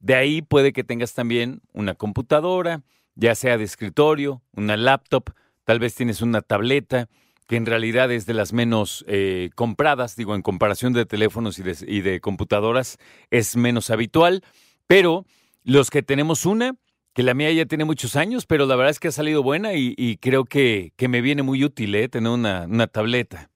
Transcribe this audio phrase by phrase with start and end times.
[0.00, 2.82] De ahí puede que tengas también una computadora,
[3.14, 5.30] ya sea de escritorio, una laptop,
[5.64, 7.08] tal vez tienes una tableta,
[7.46, 12.00] que en realidad es de las menos eh, compradas, digo, en comparación de teléfonos y
[12.00, 12.98] de, computadoras,
[13.30, 14.42] es menos habitual,
[14.86, 15.26] pero
[15.62, 16.76] los que tenemos una,
[17.12, 19.74] que la mía ya tiene muchos años, pero la verdad es que ha salido buena
[19.74, 23.50] y, creo que, que, me viene muy útil eh, tener una, una tableta.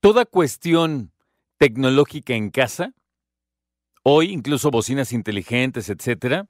[0.00, 1.12] Toda cuestión
[1.58, 2.94] tecnológica en casa,
[4.02, 6.48] hoy incluso bocinas inteligentes, etcétera,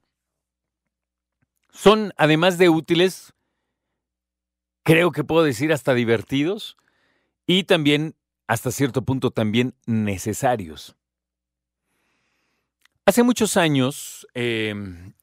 [1.73, 3.33] son además de útiles,
[4.83, 6.77] creo que puedo decir hasta divertidos
[7.47, 8.15] y también
[8.47, 10.97] hasta cierto punto también necesarios.
[13.05, 15.15] Hace muchos años em,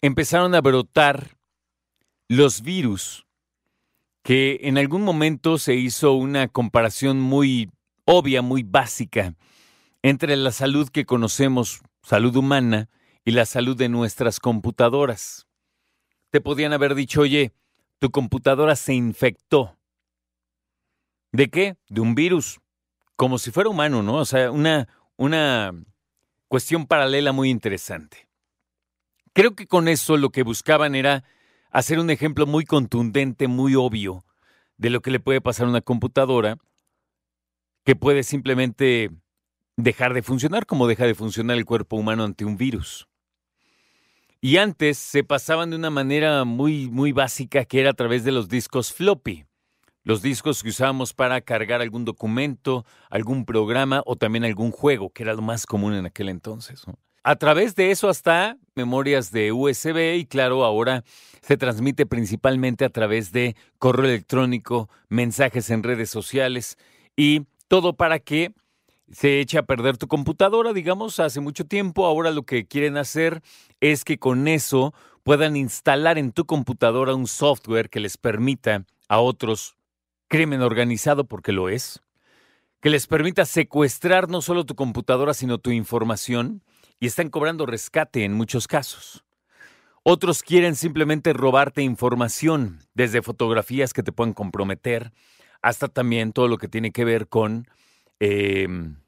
[0.00, 1.36] empezaron a brotar
[2.28, 3.26] los virus
[4.22, 7.70] que en algún momento se hizo una comparación muy
[8.04, 9.34] obvia, muy básica
[10.02, 12.88] entre la salud que conocemos, salud humana,
[13.26, 15.48] y la salud de nuestras computadoras.
[16.30, 17.52] Te podían haber dicho, oye,
[17.98, 19.76] tu computadora se infectó.
[21.32, 21.76] ¿De qué?
[21.88, 22.60] De un virus.
[23.16, 24.16] Como si fuera humano, ¿no?
[24.16, 25.72] O sea, una, una
[26.48, 28.28] cuestión paralela muy interesante.
[29.32, 31.24] Creo que con eso lo que buscaban era
[31.70, 34.24] hacer un ejemplo muy contundente, muy obvio,
[34.78, 36.56] de lo que le puede pasar a una computadora
[37.84, 39.10] que puede simplemente
[39.76, 43.08] dejar de funcionar como deja de funcionar el cuerpo humano ante un virus.
[44.40, 48.32] Y antes se pasaban de una manera muy, muy básica que era a través de
[48.32, 49.44] los discos floppy.
[50.04, 55.24] Los discos que usábamos para cargar algún documento, algún programa o también algún juego, que
[55.24, 56.84] era lo más común en aquel entonces.
[57.24, 61.02] A través de eso hasta memorias de USB y claro, ahora
[61.40, 66.78] se transmite principalmente a través de correo electrónico, mensajes en redes sociales
[67.16, 68.52] y todo para que
[69.10, 72.06] se echa a perder tu computadora, digamos, hace mucho tiempo.
[72.06, 73.42] Ahora lo que quieren hacer
[73.80, 79.20] es que con eso puedan instalar en tu computadora un software que les permita a
[79.20, 79.76] otros
[80.28, 82.00] crimen organizado, porque lo es,
[82.80, 86.62] que les permita secuestrar no solo tu computadora, sino tu información,
[86.98, 89.24] y están cobrando rescate en muchos casos.
[90.02, 95.12] Otros quieren simplemente robarte información, desde fotografías que te pueden comprometer,
[95.62, 97.66] hasta también todo lo que tiene que ver con
[98.18, 99.02] Em,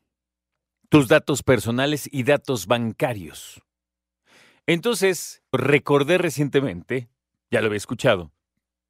[0.88, 3.62] tus datos personales y datos bancarios.
[4.66, 7.08] Entonces, recordé recientemente,
[7.50, 8.32] ya lo había escuchado,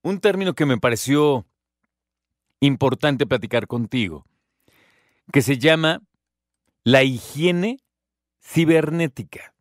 [0.02, 1.46] un término que me pareció
[2.60, 4.26] importante platicar contigo,
[5.32, 6.02] que se llama
[6.82, 7.78] la higiene
[8.40, 9.54] cibernética.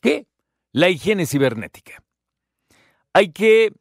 [0.00, 0.26] ¿Qué?
[0.72, 2.02] La higiene cibernética.
[3.12, 3.72] Hay que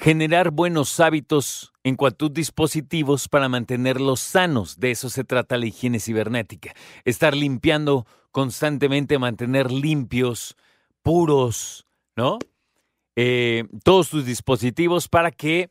[0.00, 4.80] generar buenos hábitos en cuanto a tus dispositivos para mantenerlos sanos.
[4.80, 6.74] De eso se trata la higiene cibernética.
[7.04, 10.56] Estar limpiando constantemente, mantener limpios,
[11.02, 12.38] puros, ¿no?
[13.14, 15.68] Eh, todos tus dispositivos para que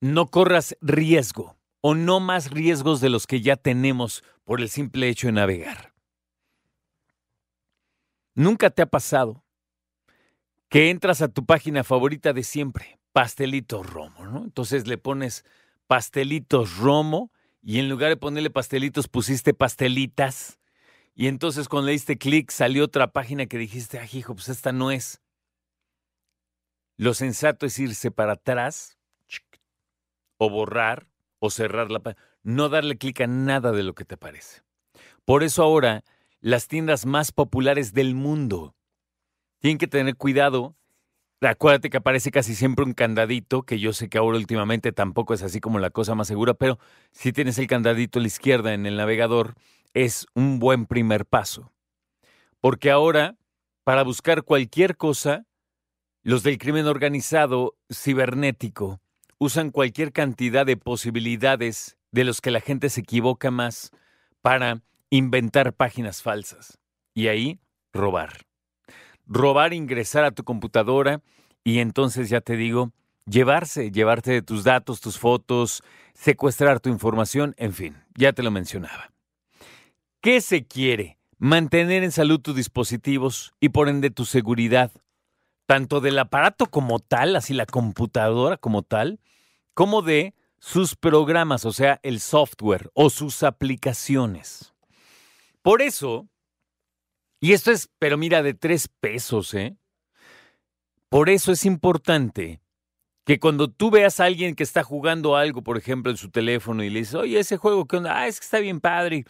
[0.00, 5.08] no corras riesgo o no más riesgos de los que ya tenemos por el simple
[5.08, 5.92] hecho de navegar.
[8.36, 9.44] ¿Nunca te ha pasado
[10.68, 14.42] que entras a tu página favorita de siempre, pastelitos romo, ¿no?
[14.42, 15.44] Entonces le pones
[15.86, 17.30] pastelitos romo
[17.62, 20.58] y en lugar de ponerle pastelitos pusiste pastelitas.
[21.14, 24.72] Y entonces cuando le diste clic salió otra página que dijiste, ay hijo, pues esta
[24.72, 25.22] no es.
[26.96, 28.98] Lo sensato es irse para atrás
[30.36, 31.06] o borrar
[31.38, 32.20] o cerrar la página.
[32.42, 34.62] No darle clic a nada de lo que te parece.
[35.24, 36.02] Por eso ahora
[36.40, 38.74] las tiendas más populares del mundo
[39.60, 40.74] tienen que tener cuidado
[41.44, 45.42] Acuérdate que aparece casi siempre un candadito, que yo sé que ahora últimamente tampoco es
[45.42, 46.78] así como la cosa más segura, pero
[47.12, 49.54] si tienes el candadito a la izquierda en el navegador,
[49.92, 51.72] es un buen primer paso.
[52.60, 53.36] Porque ahora,
[53.84, 55.46] para buscar cualquier cosa,
[56.22, 59.00] los del crimen organizado cibernético
[59.38, 63.90] usan cualquier cantidad de posibilidades de los que la gente se equivoca más
[64.40, 66.78] para inventar páginas falsas.
[67.12, 67.60] Y ahí,
[67.92, 68.44] robar
[69.26, 71.22] robar, ingresar a tu computadora
[71.64, 72.92] y entonces ya te digo,
[73.26, 75.82] llevarse, llevarte de tus datos, tus fotos,
[76.12, 79.10] secuestrar tu información, en fin, ya te lo mencionaba.
[80.20, 81.18] ¿Qué se quiere?
[81.38, 84.92] Mantener en salud tus dispositivos y por ende tu seguridad,
[85.66, 89.18] tanto del aparato como tal, así la computadora como tal,
[89.72, 94.74] como de sus programas, o sea, el software o sus aplicaciones.
[95.60, 96.28] Por eso,
[97.40, 99.76] y esto es, pero mira, de tres pesos, ¿eh?
[101.14, 102.60] Por eso es importante
[103.24, 106.82] que cuando tú veas a alguien que está jugando algo, por ejemplo, en su teléfono
[106.82, 108.18] y le dices, oye, ese juego, ¿qué onda?
[108.18, 109.24] Ah, es que está bien padre.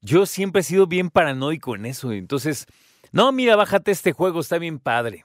[0.00, 2.10] Yo siempre he sido bien paranoico en eso.
[2.10, 2.66] Entonces,
[3.12, 5.24] no, mira, bájate este juego, está bien padre.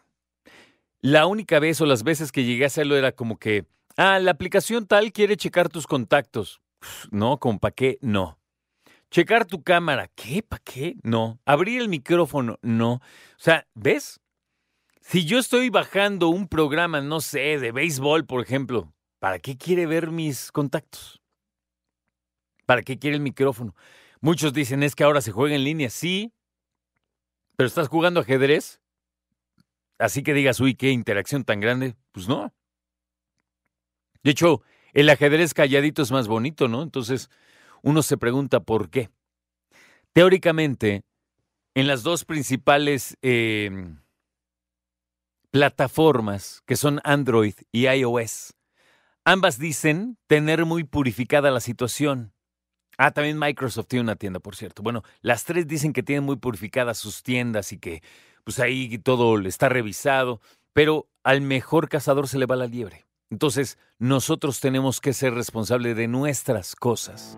[1.01, 3.65] La única vez o las veces que llegué a hacerlo era como que,
[3.95, 6.61] ah, la aplicación tal quiere checar tus contactos.
[7.09, 7.97] No, ¿con para qué?
[8.01, 8.37] No.
[9.09, 10.11] Checar tu cámara.
[10.13, 10.43] ¿Qué?
[10.43, 10.95] ¿Para qué?
[11.01, 11.39] No.
[11.43, 12.59] Abrir el micrófono.
[12.61, 12.91] No.
[12.91, 13.01] O
[13.39, 14.19] sea, ¿ves?
[15.09, 19.85] Si yo estoy bajando un programa, no sé, de béisbol, por ejemplo, ¿para qué quiere
[19.85, 21.21] ver mis contactos?
[22.65, 23.73] ¿Para qué quiere el micrófono?
[24.19, 25.89] Muchos dicen es que ahora se juega en línea.
[25.89, 26.33] Sí,
[27.55, 28.81] pero estás jugando ajedrez.
[29.97, 31.95] Así que digas, uy, qué interacción tan grande.
[32.11, 32.53] Pues no.
[34.23, 34.61] De hecho,
[34.91, 36.83] el ajedrez calladito es más bonito, ¿no?
[36.83, 37.29] Entonces,
[37.81, 39.09] uno se pregunta por qué.
[40.11, 41.05] Teóricamente,
[41.75, 44.01] en las dos principales em,
[45.51, 48.53] plataformas, que son Android y iOS,
[49.25, 52.33] ambas dicen tener muy purificada la situación.
[52.97, 54.81] Ah, también Microsoft tiene una tienda, por cierto.
[54.81, 58.01] Bueno, las tres dicen que tienen muy purificadas sus tiendas y que
[58.43, 60.41] pues ahí todo está revisado,
[60.73, 63.05] pero al mejor cazador se le va la liebre.
[63.29, 67.37] Entonces, nosotros tenemos que ser responsables de nuestras cosas.